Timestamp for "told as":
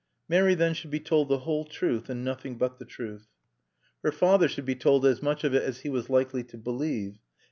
4.73-5.21